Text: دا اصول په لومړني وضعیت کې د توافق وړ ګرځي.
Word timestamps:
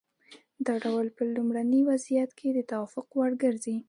دا 0.65 0.73
اصول 0.79 1.07
په 1.17 1.23
لومړني 1.35 1.81
وضعیت 1.89 2.31
کې 2.39 2.47
د 2.53 2.59
توافق 2.71 3.07
وړ 3.17 3.31
ګرځي. 3.43 3.75